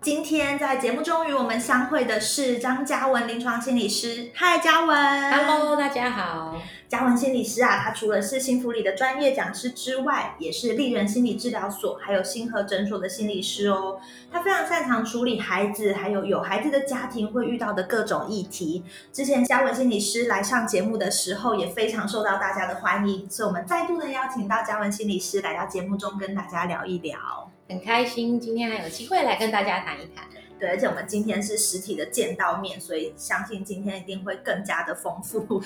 [0.00, 4.30] 今天在节目中与我们相会的是张嘉文临床心理师。
[4.32, 5.32] 嗨，嘉文。
[5.32, 6.54] Hello，大家好。
[6.88, 13.98] 嘉文心理师啊，他除了是幸福里的专业讲师之外，也是丽人心理治疗所还有星河诊所的心理师哦。
[14.30, 18.84] 他非常擅长处理孩子还有有孩子的家庭会遇到的各种议题。
[19.12, 27.50] 之前嘉文心理师来上节目的时候，也非常受到大家的欢迎，所以我们再度的邀请到嘉文心理师来到节目中跟大家聊一聊。
[27.68, 30.24] 很开心今天还有机会来跟大家谈一谈。
[30.58, 35.38] 对，而且我们今天是实体的见到面，所以相信今天一定会更加的丰富。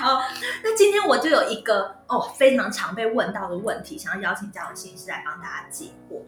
[0.00, 0.22] 好，
[0.64, 6.22] 那今天我就有一个哦非常常被问到的问题，想要邀请家长心理师来帮大家解惑。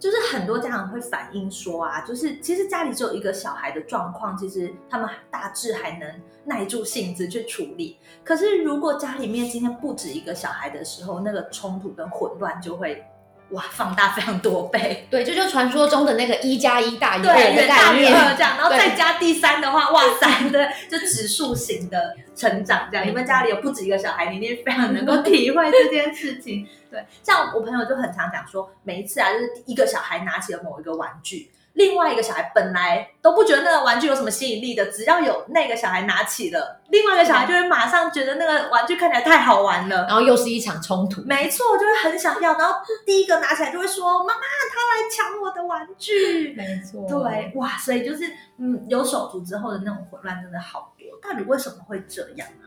[0.00, 7.98] 就是很多家长会反映说啊，就是其实家里只有一个小孩的状况，其实他们大致还能耐住性子去处理。
[8.24, 13.04] 可是如果家里面今天不止一个小孩的时候，那个冲突跟混乱就会
[13.50, 15.06] 哇放大非常多倍。
[15.10, 18.12] 对，这就传说中的那个一加一大于二对，的概念。
[18.36, 23.06] 这样，然后再加第三的话，哇塞， 对，就指数型的成长这样。
[23.06, 26.66] 你们家里有不止一个小孩，你一定非常能够体会这件事情。
[26.90, 31.50] 对，像我朋友就很常讲说，每一次啊，就是一个小孩拿起了某一个玩具。
[31.78, 41.22] 另外一个小孩本来都不觉得那个玩具有什么吸引力的，只要有那个小孩拿起了，另外一个小孩就会马上觉得那个玩具看起来太好玩了，然后又是一场冲突。
[41.22, 42.74] 没错，就会很想要，然后
[43.06, 44.40] 第一个拿起来就会说：“妈妈，
[44.74, 48.24] 他来抢我的玩具。”没错，对，哇，所以就是
[48.58, 51.06] 嗯，有手足之后的那种混乱真的好多。
[51.22, 52.66] 到底为什么会这样啊？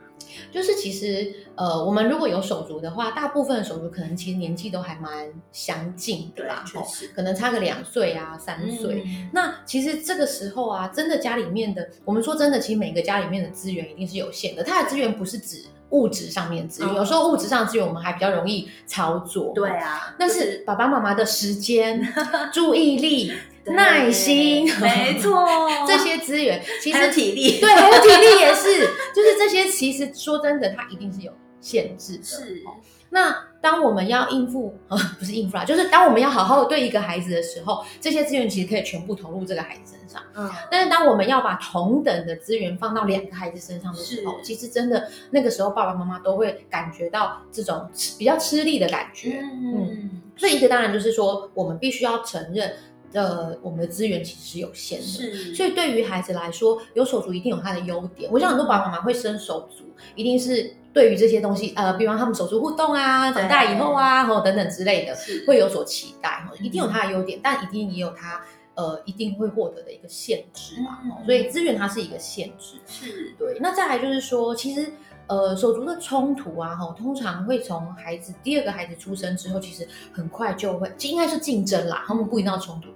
[0.51, 7.09] 就是其实呃，我们如果有手足的话，大部分的手足可能其实年纪都还蛮相近的啦，吼实。
[7.15, 9.03] 可能差个两岁啊、三岁。
[9.05, 14.63] 嗯那其实这个时候啊，真的家里面的，我们说真的，其实每个家里面的资源一定是有限的。
[14.63, 19.51] 它的资源不是指物质上面的资源，嗯有时候物质上的资源我们还比较容易操作。
[19.53, 22.01] 对啊，但是爸爸妈妈的时间、
[22.51, 23.37] 注意力、对
[23.75, 25.45] 耐心， 没错，
[25.87, 32.23] 这些资源其实体力，对，还有体力也是， 就是这些其实说真的，它一定是有限制的。
[32.23, 32.63] 是。
[32.65, 32.75] 哦
[33.13, 40.23] 那当我们要应付，呃，不是应付啦，就是当我们要好好的对一个孩子的时候，这些资源其实可以全部投入这个孩子身上。
[40.33, 47.85] 嗯，但是当我们要把同等的资源放到两个孩子身上的时候，其实真的那个时候爸爸妈妈都会感觉到这种
[48.17, 49.41] 比较吃力的感觉。
[49.41, 52.73] 嗯，所以一个当然就是说，我们必须要承认，
[53.13, 55.05] 呃，我们的资源其实是有限的。
[55.05, 58.31] 是，所以对于孩子来说，有手足一定有他的优点。
[58.31, 59.83] 我想很多爸爸妈妈会生手足，
[60.15, 66.45] 一定是对于这些东西，呃，比方他们手足互动啊，长大以后啊，或等等之类的，会有所期待。
[66.49, 68.41] 哦一定有他的优点，但一定也有他
[68.75, 70.99] 呃一定会获得的一个限制嘛。
[71.03, 72.75] 嗯哦所以资源它是一个限制。
[72.87, 74.91] 是，对，那再来就是说，其实
[75.31, 82.89] 呃手足的冲突啊，哈，通常会从孩子第二个孩子出生之后，其实很快就会，应该是竞争啦，他们不一定要冲突，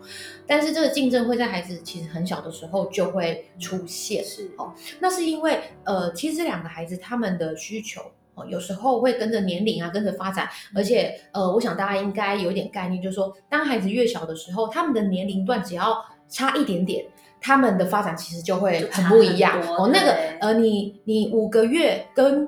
[0.46, 4.22] 但是这个竞争会在孩子其实很小的时候就会出现。
[4.26, 8.02] 是，哦那是因为呃，其实这两个孩子他们的需求。
[8.38, 17.06] 哦，有时候会跟着年龄啊，跟着发展，而且呃，我想大家应该有一点概念，就是说，当孩子越小的时候，他们的年龄段只要差一点点，
[17.46, 19.62] 他们的发展其实就会很不一样。
[19.78, 19.92] 哦。
[19.94, 22.48] 那个呃，你你五个月跟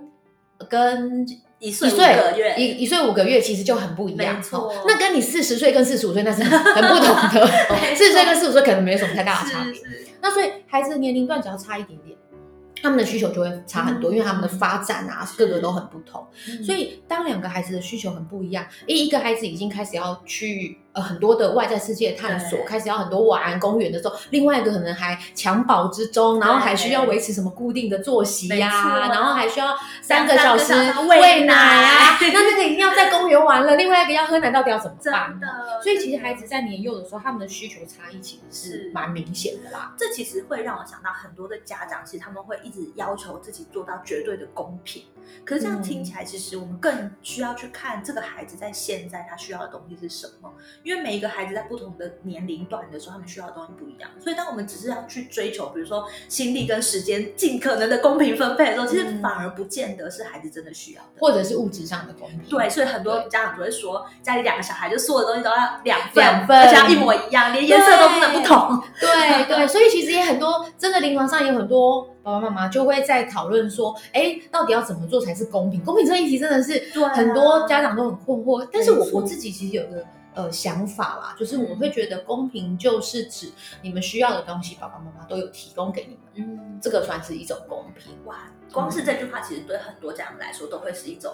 [0.67, 1.23] 跟
[1.59, 7.47] 一岁五一岁个月，一一岁五个月其实就很不一样，错哦那跟你四十岁跟四十五岁那是很很不同的，
[7.95, 9.79] 四十岁跟四十五岁可能没有什么太大的差别。
[10.19, 12.17] 那所以孩子的年龄段只要差一点点，
[12.81, 14.13] 他们的需求就会差很多，嗯。
[14.13, 16.25] 因为他们的发展啊，是各个都很不同。
[16.49, 16.63] 嗯。
[16.63, 30.73] 所以当两个孩子的需求很不一样，一一个孩子已经开始要去呃很多的外在世界探索，对开始要很多玩公园的时候，另外一个可能还襁褓之中，然后还需要维持什么固定的作息呀、然后还需要三个小时
[31.07, 35.39] 喂喂奶啊， 那那个一定要在公园玩了，另外一个要喝奶，到底要怎么真办？
[35.39, 35.47] 的，
[35.83, 39.93] 所以其实孩子在年幼的时候，他们的需求差异其实是是蛮明显的啦。
[39.97, 45.03] 这其实会让我想到很多的家长，其实他们会一直要求自己做到绝对的公平。
[45.43, 50.53] 可是这样听起来，其实我们更需要去看这个孩子在现在他需要的东西是什么，
[50.87, 54.09] 因为每一个孩子在不同的年龄段的时候，他们需要的东西不一样。
[54.23, 61.09] 所以当我们只是要去追求，比如说心力跟时间尽可能的公平分配的时候，其实嗯反而不见得是孩子真的需要的。
[61.19, 68.81] 或者是物质上的公平，对，所以很多家长就会说，家里两个小孩，就所有东西都要两份，两份而且要一模一样，连颜色都不能不同。
[69.01, 75.83] 对对，所以其实也很多，真的临床上有很多爸爸妈妈就会在讨论说，哎，到底要怎么做才是公平？
[75.83, 76.81] 公平这一题真的是
[77.13, 78.65] 很多家长都很困惑。
[78.71, 80.05] 但是我我自己其实有个
[80.37, 83.51] 呃想法啦，就是我会觉得公平就是指
[83.81, 88.13] 你们需要的东西，爸爸妈妈都有提供给你们，嗯，这个算是一种公平。
[88.25, 91.33] 哇，光是这句话，其实对很多家长来说都会是一种，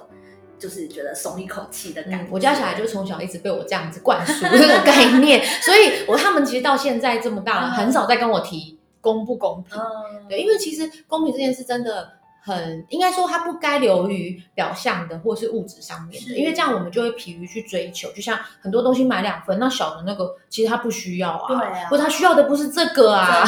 [0.58, 2.26] 就是觉得松一口气的感觉。
[2.26, 9.78] 嗯，我家小孩就从小一直被我这样子灌输 这个概念，所以我他们其实到现在这么大了，嗯很少再跟我提公不公平。
[9.78, 12.10] 嗯，对，因为其实公平这件事真的
[12.46, 18.12] 很，应该说它不该流于表象的或是物质上面的，因为这样我们就会疲于去追求。
[18.12, 23.46] 就像很多东西买两份，那小的那个其实他不需要啊，对啊或他需要的不是这个啊，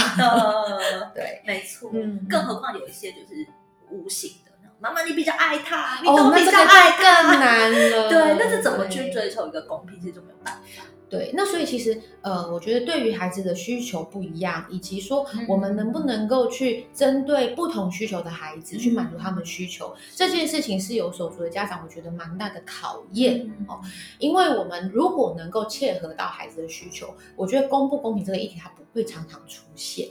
[1.13, 1.91] 对，没错。
[1.93, 3.45] 嗯更何况有一些就是
[3.89, 7.37] 无形的，妈妈你比较爱他，你哦，都比较爱就更他。
[7.37, 8.07] 难了。
[8.09, 10.61] 对，那是怎么去追求一个公平，其实就没有办法。
[11.07, 23.79] 对，那所以其实呃，我觉得对于孩子的需求不一样，以及说嗯我们能不能够去针对不同需求的孩子、去满足他们需求，这件事情是有手足的家长，我觉得蛮大的考验、嗯哦。
[24.17, 30.09] 因为我们如果能够切合到孩子的需求，我觉得公不公平这个议题它不会常常出现。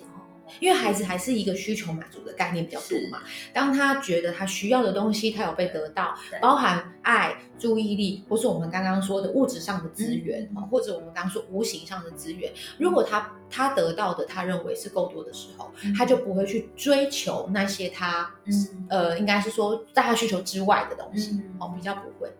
[0.60, 3.20] 因为孩子还是一个需求满足的概念比较多嘛，
[3.52, 22.30] 当他觉得他需要的东西他有被得到，包含爱、注意力，或是我们刚刚说的物质上的资源，或者我们刚刚说无形上的资源，如果他他得到的他认为是够多的时候，嗯他就不会去追求那些他嗯呃，应该是说在他需求之外的东西，嗯哦，比较不会。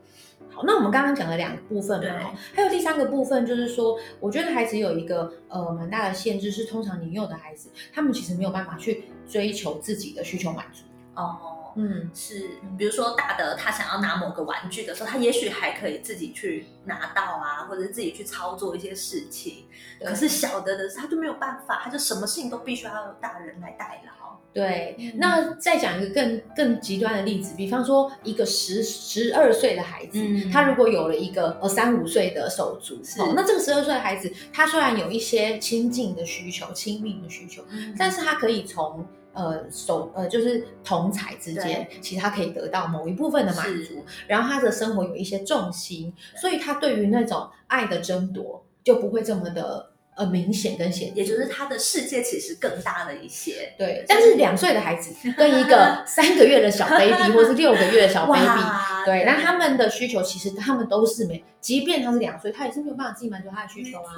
[0.54, 10.84] 好，那我们刚刚讲了两个部分嘛，哦还有第三个部分就是说，我觉得孩子有一个呃蛮大的限制，是通常年幼的孩子，他们其实没有办法去追求自己的需求满足。
[11.16, 11.36] 哦，
[11.76, 19.64] 嗯，是，比如说大的他想要拿某个玩具的时候，他也许还可以自己去拿到啊，或者自己去操作一些事情。
[20.04, 24.12] 可是小的的他就没有办法，他就什么事情都必须要有大人来代劳。
[24.52, 33.00] 对，嗯那再讲一个更更极端的例子，比方说一个十十二岁的孩子，嗯他如果有了一个呃三五岁的手足，
[33.34, 37.64] 那这个十二岁的孩子，他虽然有一些亲近的需求、亲密的需求，
[37.98, 39.04] 但是他可以从
[39.34, 53.74] 呃手呃就是同才之间，其实他可以得到某一部分的满足，然后他的生活有一些重心，所以他对于那种爱的争夺就不会这么的呃明显跟显，也就是他的世界其实更大了一些。
[53.76, 58.62] 对，但是两岁的孩子跟一个 三个月的小 baby 或是六个月的小 baby，
[59.04, 64.14] 对，那他们的需求其实他们都是没，即便他是两岁，他也是没有办法自己满足他的需求啊，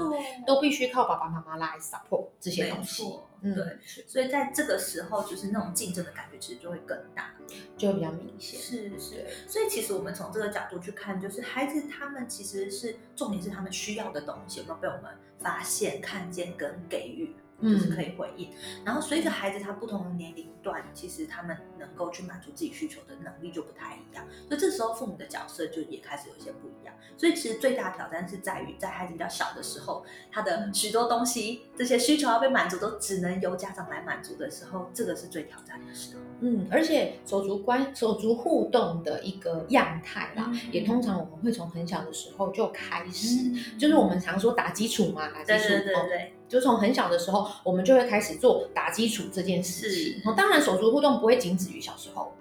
[0.46, 3.04] 都必须靠爸爸妈妈来 support 这些东西
[3.46, 7.32] 嗯对，所以在这个时候，就是那种竞争的感觉其实就会更大。
[7.76, 8.60] 就会比较明显。
[8.60, 18.50] 是是，所以其实我们从这个角度去看，就是孩子他们其实是重点是他们需要的东西有没有被我们发现、看见跟给予，就是可以回应。
[18.84, 26.94] 然后随着孩子他不同的年龄段，其实他们能够去满足自己需求的能力就不太一样，所以这时候父母的角色就也开始有一些不一样。
[27.16, 36.22] 所以其实最大的挑战是在于，在孩子比较小的时候，他的许多东西这些需求要被满足，都只能由家长来满足的时候，这个是最挑战的时候。
[36.40, 50.20] 嗯，而且手足关手足互动的一个样态啦，嗯也通常我们会从很小的时候就开始，嗯就是我们常说打基础嘛，打基础，对对对对，就从很小的时候，我们就会开始做打基础这件事情。
[50.20, 52.32] 是哦，当然手足互动不会仅止于小时候，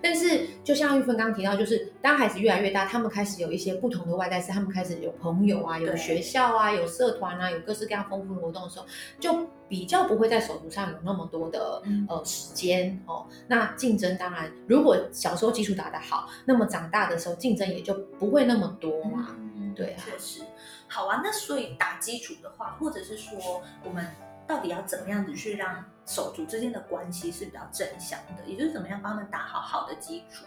[0.00, 8.86] 但是就像玉芬刚刚提到，就是当孩子越来越大，他们开始有一些不同的外在事，他们开始有朋友啊，有对学校啊，有社团啊，有各式各样丰富的活动的时候，
[9.18, 13.26] 就比较不会在手足上有那么多的嗯呃时间哦。
[13.48, 19.34] 那竞争当然，如果小时候基础打得好，那么长大的时候竞争也就不会那么多嘛。
[19.56, 20.40] 嗯对啊确实。
[20.88, 24.06] 好啊，那所以打基础的话，或者是说我们
[24.46, 30.44] 到底要怎么样子去让手足之间的关系是比较正向的，也就是怎么样帮他们打好好的基础。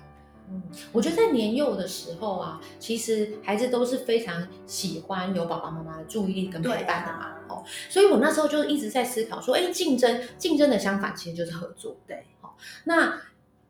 [0.50, 7.36] 嗯，我觉得在年幼的时候啊，其实孩子都是非常喜欢有爸爸妈妈的注意力跟陪伴的嘛。
[7.50, 11.98] 哦，所以我那时候就一直在思考说，哎，竞争，竞争的相反其实就是合作。
[12.08, 12.56] 对，好，
[12.86, 13.20] 那。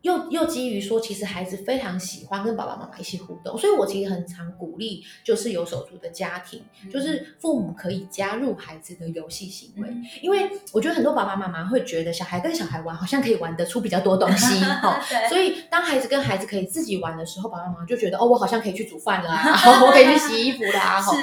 [0.01, 9.89] 又又基于说，其实孩子非常喜欢跟爸爸妈妈一起互动，所以我其实很常鼓励，就是有手足的家庭，就是父母可以加入孩子的游戏行为，
[10.21, 19.51] 因为我觉得很多爸爸妈妈会觉得小孩跟小孩玩好像可以玩得出比较多东西， 哈，所以当孩子跟孩子可以自己玩的时候，爸爸妈妈就觉得哦，我好像可以去煮饭啦，
[19.85, 21.13] 我可以去洗衣服啦，哈。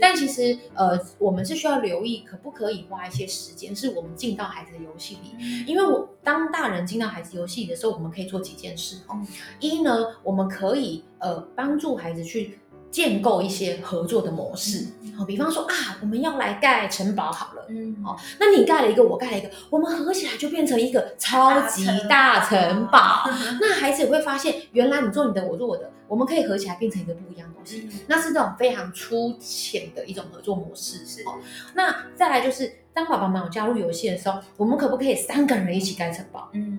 [0.00, 8.23] 但其实呃，我们是需要留意，可不可以花一些时间，是我们进到孩子的游戏里，因为我当大人进到孩子游戏里的时候，我们可以。
[8.24, 9.20] 做几件事哦，
[9.60, 12.58] 一呢，我们可以呃帮助孩子去
[12.90, 14.86] 建构一些合作的模式，
[15.18, 23.28] 好，比方说啊，我们要来盖城堡好了，嗯，好，那你盖了一个，我盖了一个，我们合起来就变成一个超级大城堡。
[23.60, 27.88] 那孩子也会发现，原来你做你的，我做我的，我们可以合起来变成一个不一样的东西。
[28.06, 31.04] 那是这种非常粗浅的一种合作模式。
[31.04, 31.34] 是哦，
[31.74, 36.48] 那再来就是，当爸爸妈妈加入游戏的时候，我们可不可以三个人一起盖城堡？
[36.52, 36.78] 嗯。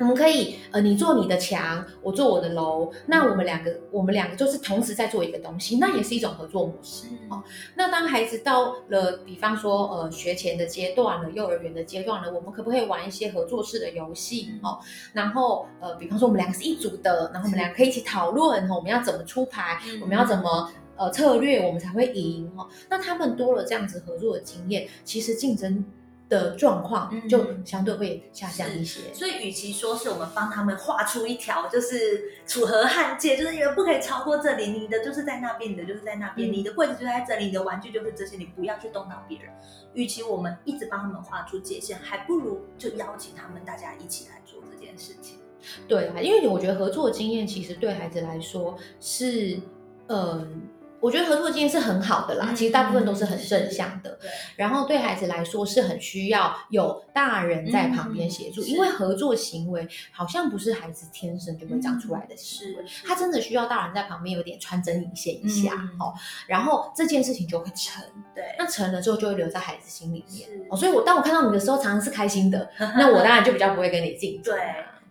[0.00, 7.42] 我们可以，呃，你做你的墙，我做我的楼，那我们两个，我们两个就是同时在做一个东西，那也是一种合作模式哦。
[7.76, 14.80] 那当孩子到了，比方说，呃，学前的阶段了，幼儿园的阶段了，我们可不可以玩一些合作式的游戏哦？
[15.12, 22.66] 然后，呃，比方说我们两个是一组的，然后我们两个可以一起讨论，我们要怎么出牌，我们要怎么呃策略，我们才会赢哦。
[22.90, 25.84] 那他们多了这样子合作的经验，其实竞争。
[26.34, 39.52] 的状况就相对会下降一些，所以与其说是我们帮他们画出一条就是楚河汉界，就是你们不可以超过这里，你的就是在那边，你的就是在那边，你的柜子就在这里，你的玩具就是这些，你不要去动到别人。
[39.94, 45.38] 与其我们一直帮他们画出界限，还不如就邀请他们大家一起来做这件事情。
[45.86, 49.60] 对啊，因为我觉得合作经验其实对孩子来说是，
[50.08, 50.62] 嗯。
[51.04, 54.10] 我觉得合作经验是很好的啦，其实大部分都是很正向的。
[54.18, 66.14] 对，然后对孩子来说是很需要有大人在旁边协助，因为合作行为好像不是孩子天生就会长出来的行为，他真的需要大人在旁边有点穿针引线一下哦，
[66.46, 68.02] 然后这件事情就会成。
[68.34, 70.48] 对，那成了之后就会留在孩子心里面。
[70.70, 74.54] 哦，所以我当我看到你的时候，常常是开心的， 那我当然就比较不会跟你竞争。
[74.54, 74.64] 对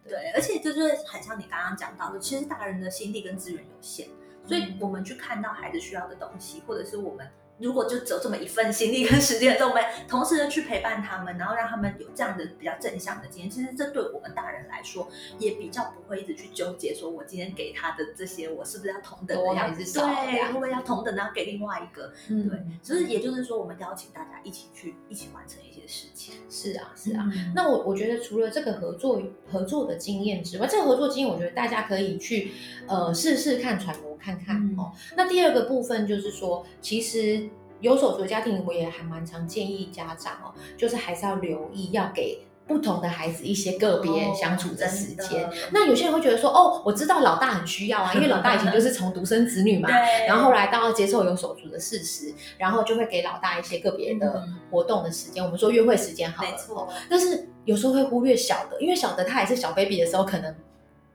[0.09, 4.07] 对，而且就是很像你刚刚讲到的，其实大人的心力跟资源有限。
[4.45, 7.27] 所以我们去看到孩子需要的东西，或者是我们。
[7.59, 15.07] 如果就只有这么一份心力跟时间，我们同时的去陪伴他们，然后让他们有这样的比较正向的经验，其实这对我们大人来说
[15.37, 19.99] 也比较不会一直去纠结，说我今天给他的这些，我是不是要同等的样子？
[19.99, 22.11] 对，会不会要同等的要给另外一个？
[22.27, 26.33] 对，所以也就是说，我们邀请大家一起去一起完成一些事情。
[26.49, 27.31] 是啊，是啊。
[27.55, 32.51] 那我我觉得除了这个合作合作的经验之外，这个合作经验，我觉得大家可以去
[32.87, 34.91] 呃试试看揣摩看看哦。
[35.17, 37.49] 那第二个部分就是说，其实。
[37.81, 45.49] 有手足的家庭，我也还蛮常建议家长哦，就是还是要留意，要给不同的孩子一些个别相处的时间。
[45.71, 49.89] 那有些人会觉得说，哦，我知道老大很需要啊， 因为老大以前就是从独生子女嘛，
[50.25, 55.43] 然后后来到接受有手足的事实，然后就会给老大一些个别的活动的时间。
[55.43, 60.55] 我们说约会时间好了，但是有时候会忽略小的，因为小的他还是小 baby 的时候，可能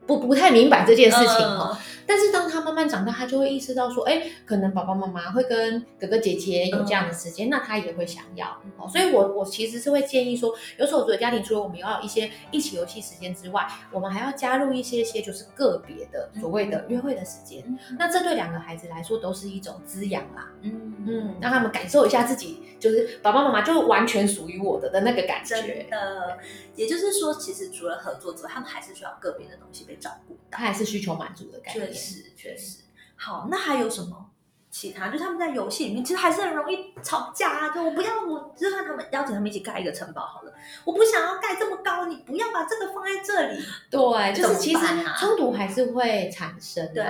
[0.07, 1.75] 不不太明白这件事情哦。
[2.09, 8.49] 但是当他慢慢长大，他就会意识到说，哎，可能爸爸妈妈会跟哥哥姐姐有这样的时间，那他也会想要。
[8.79, 17.62] 哦，所以我我其实是会建议说，有手足的家庭，除了我们要有一些一起游戏时间之外，我们还要加入一些些就是个别的所谓的约会的时间。
[17.99, 20.50] 那这对两个孩子来说都是一种滋养啦。
[20.62, 25.87] 嗯嗯，让他们感受一下自己就是爸爸妈妈就完全属于我的的那个感觉。
[25.91, 26.38] 的，
[26.75, 31.98] 也就是说，其实除了合作之外，他们还是需要个别的东西被照顾到，他还是需求满足的感觉。
[31.99, 32.78] 是，确实。
[33.17, 34.31] 好，那还有什么
[34.71, 35.09] 其他？
[35.09, 37.69] 就他们在游戏里面，其实还是很容易吵架啊。
[37.71, 40.52] 就我不要，我就算他们邀请他们一起盖一个城堡好了，
[40.85, 43.64] 我不想要盖这么高，你不要把这个放在这里。
[43.90, 44.87] 对，就是其实
[45.19, 46.88] 冲突还是会产生。
[46.95, 47.05] 对，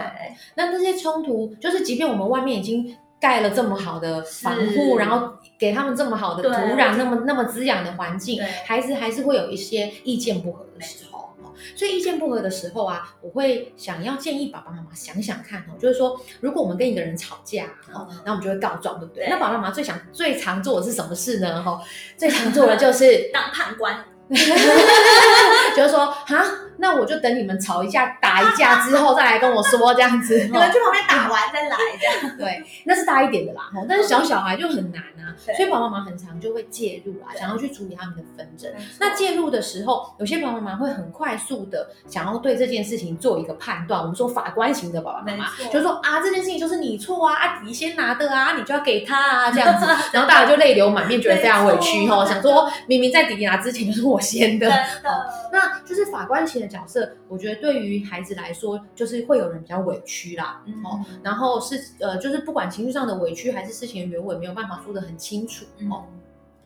[0.55, 11.08] 那这些冲突，就是即便我们外面已经盖了这么好的防护，然后给他们这么好的土壤，那么那么滋养的环境，孩子还是会有一些意见不合的时候。
[11.75, 19.27] 所以意见不合的时候啊，我会想要建议爸爸妈妈想想看哦，就是说，如果我们跟一个人吵架，哦，然后我们就会告状，对不对？
[19.29, 21.63] 那爸爸妈妈最想、最常做的是什么事呢？
[21.63, 21.81] 哈，
[22.17, 26.45] 最常做的 就是当判官， 就是说，哈，
[26.79, 30.39] 那我就等你们吵一架、打一架之后再来跟我说这样子。
[30.47, 32.37] 你们去旁边打完再来这样。
[32.39, 38.71] 对，那是大一点的啦，吼，但是小小孩就很难啊，所以爸爸妈妈很常就会介入啊，想要去处理他们的纷争。
[38.99, 44.01] 那介入的时候，有些爸爸妈妈会很快速的想要对这件事情做一个判断。
[44.01, 66.05] 我们说法官型的爸爸妈妈就说啊，这件事情就是你错啊，啊，你先拿的啊，你就要给他啊，这样子， 然后大家就泪流满面，觉得非常委屈哈，想说明明在弟弟拿之前就是我先的，真的，那就是法官型的角色，我觉得对于孩子来说，就是会有人比较委屈啦，嗯哦，然后是呃，就是不管情绪上的委屈还是事情的原委，没有办法说的很清楚哦。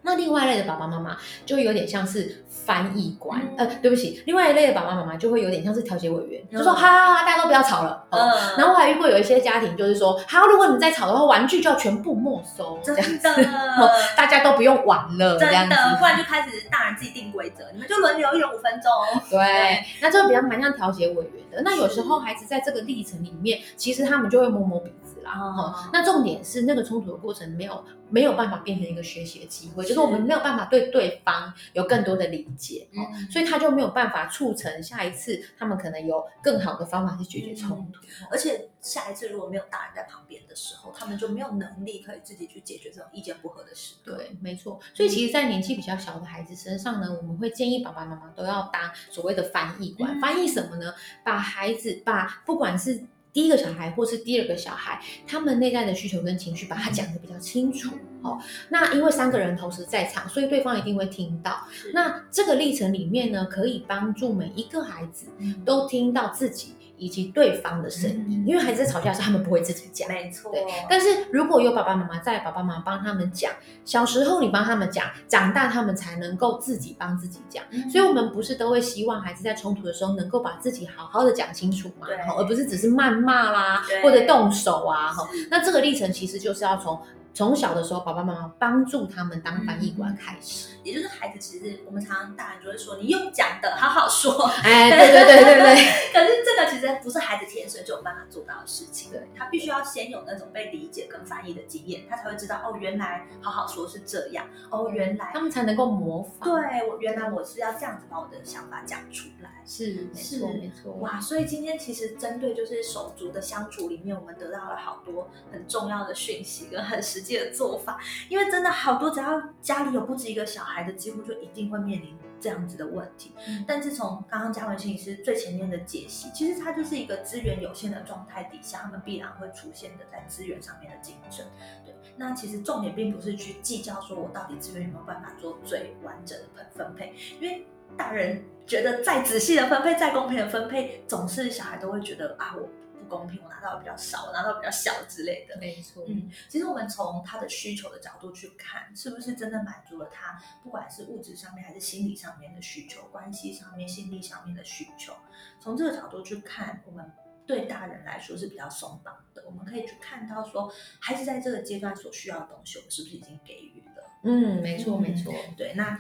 [0.03, 1.17] 嗯那另外一类的爸爸妈妈
[1.47, 8.05] 就有点像是翻译官，嗯呃，对不起，另外一类的爸爸妈妈就会有点像是调解委员，嗯就说哈哈哈，大家都不要吵了。
[8.11, 18.91] 哦嗯然后我还遇过有一些家庭，就是说，好，如果你再吵的话，玩具就要全部没收，这样子，的 哦大家都不用玩了，这样的，不然就开始大人自己定规则，你们就轮流一人五分钟。
[19.31, 21.63] 对，那这个比较蛮像调解委员的。
[21.65, 25.33] 那有时候孩子在这个历程里面，其实他们就会摸摸鼻子啦。
[25.33, 38.01] 哦哈、那重点是那个冲突的过程没有没有办法变成一个学习的机会，就是我们没有办法对对方有更多的理解，哦嗯所以他就没有办法促成下一次他们可能有更好的方法去解决冲突。
[38.31, 43.95] 而且下一次如果没有大人在旁边的时候，他们就没有能力可以自己去解决这种意见不合的事。
[44.05, 44.79] 对，没错。
[44.93, 50.19] 所以其实，在年纪比较小的孩子身上呢，我们会建议爸爸妈妈都要当所谓的翻译官。
[50.19, 50.93] 嗯翻译什么呢？
[51.25, 53.03] 把孩子，把不管是
[53.33, 57.91] 第一个小孩或是第二个小孩，他们内在的需求跟情绪，把它讲得比较清楚。
[58.23, 61.67] 哦，那因为三个人同时在场，所以对方一定会听到。
[61.93, 70.09] 那这个历程里面呢，可以帮助每一个孩子嗯都听到自己以及对方的声音，嗯因为孩子在吵架的时候，他们不会自己讲。
[70.09, 73.51] 没错，对，但是如果有爸爸妈妈在，爸爸妈妈帮他们讲，
[73.85, 77.65] 小时候你帮他们讲，长大他们才能够自己帮自己讲。
[77.71, 85.29] 嗯所以，我们不是都会希望孩子在冲突的时候能够把自己好好的讲清楚嘛对，而不是只是谩骂啦，或者动手啊，哈。
[85.51, 87.01] 那这个历程其实就是要从
[87.35, 90.69] 从小的时候，爸爸妈妈帮助他们当翻译官开始。
[90.85, 94.47] 也就是孩子，其实我们常常大人就会说，你用讲的，好好说。
[94.63, 109.51] 哎，对对对对对， 可是这个其实不是孩子天生就有办法做到的事情，对他必须要先有那种被理解跟翻译的经验，他才会知道哦，原来好好说是这样，哦，原来他们才能够模仿。，对我原来我是要这样子把我的想法讲出来。
[109.65, 110.93] 是没是错没错。
[110.95, 117.99] 哇，所以今天其实针对就是手足的相处里面，我们得到了好多很重要的讯息跟很实际的做法。
[118.29, 123.33] 因为真的好多，只要家里有不止一个小孩的，几乎就一定会面临这样子的问题。
[123.49, 131.47] 嗯但是从刚刚嘉文心理师最前面的解析，其实它就是一个资源有限的状态底下，他们必然会出现的在资源上面的竞争。
[131.87, 137.65] 对，那其实重点并不是去计较说我到底资源有没有办法做最完整的分分配，因为
[137.97, 142.69] 大人觉得再仔细的分配、再公平的分配，总是小孩都会觉得啊，我
[143.03, 145.57] 不公平，我拿到的比较少，我拿到比较小之类的。
[145.59, 155.13] 没错，嗯，其实我们从他的需求的角度去看，是不是真的满足了他不管是物质上面还是心理上面的需求，关系上面、心理上面的需求。
[155.61, 157.13] 从这个角度去看，我们
[157.47, 159.43] 对大人来说是比较松绑的。
[159.47, 164.11] 我们可以去看到说，孩子在这个阶段所需要的东西，我们是不是已经给予了？
[164.25, 165.35] 嗯，没错没错。
[165.57, 165.99] 对，那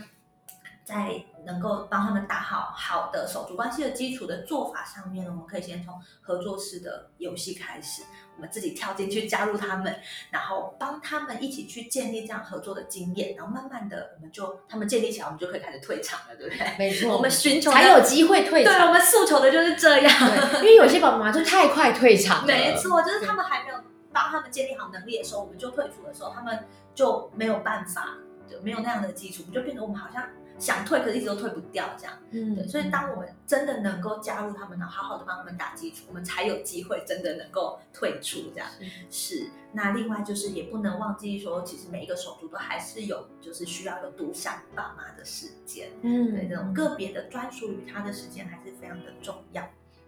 [0.84, 8.02] 在能够帮他们打好好的手足关系的基础的做法上面呢，我们可以先从合作式的游戏开始，
[8.36, 9.94] 我们自己跳进去加入他们，
[10.30, 16.76] 然后帮他们一起去建立这样合作的经验，然后慢慢的我们就他们建立起来，我们就可以开始退场了，对不对？
[16.78, 18.92] 没错， 我们寻求才有机会退场对，我。
[18.92, 20.12] 们诉求的就是这样。
[20.56, 22.46] 因为有些爸爸妈妈就太快退场了。
[22.46, 23.76] 没错，就是他们还没有
[24.12, 28.18] 帮他们建立好能力的时候，我们就退出的时候，他们就没有办法，
[28.50, 30.24] 就没有那样的基础，就变得我们好像
[30.58, 32.14] 想退，可是一直都退不掉这样。
[32.30, 38.68] 嗯，对，所以当我们真的能够加入他们，然后好好的帮他们打基础，我们才有机会真的能够退出这样。
[39.10, 45.90] 是，那另外就是也不能忘记说，其实每一个手足都还是有，就是需要有独享爸妈的时间。
[46.02, 49.62] 嗯，对，这种个别的专属于他的时间还是非常的重要。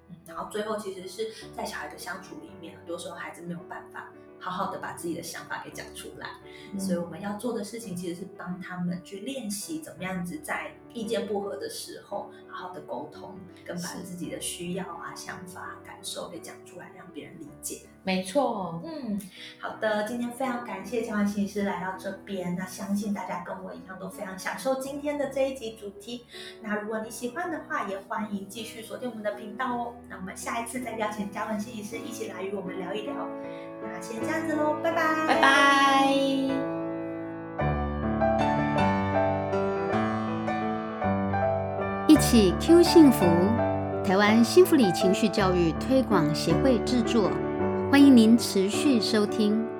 [0.08, 6.28] 嗯，然后最后其实是在小孩的相处里面，很多时候孩子没有办法好好的把自己的想法给讲出来，
[6.72, 17.82] 嗯所以我们要做的事情其实是帮他们去练习怎么样子在意见不合的时候好好的沟通，跟把自己的需要啊、想法、感受给讲出来，让别人理解。
[18.04, 18.82] 没错。
[18.84, 19.18] 嗯，
[19.58, 26.26] 好的，今天非常感谢江万心理师来到这边，那相信大家跟我一样都非常享受今天的这一集主题。
[26.60, 29.94] 那如果你喜欢的话，也欢迎继续锁定我们的频道哦。
[30.08, 33.14] 那我们下一次再邀请嘉文心理师一起来与我们聊一聊。
[33.92, 36.08] 那先这样子喽，拜拜，拜拜。
[42.06, 43.24] 一起 Q 幸福，
[44.04, 47.30] 台湾幸福里情绪教育推广协会制作，
[47.90, 49.73] 欢迎您持续收听。